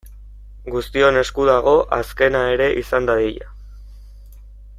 [0.75, 3.55] Guztion esku dago azkena ere izan dadila.